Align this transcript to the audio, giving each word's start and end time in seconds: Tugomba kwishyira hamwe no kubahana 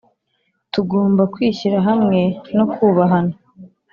Tugomba 0.73 1.21
kwishyira 1.33 1.77
hamwe 1.87 2.21
no 2.55 2.65
kubahana 2.73 3.35